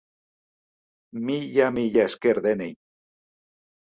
Mila 1.25 1.67
mila 1.75 2.05
esker 2.11 2.41
denei! 2.47 2.73